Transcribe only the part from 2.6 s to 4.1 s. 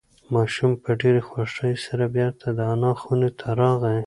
انا خونې ته راغی.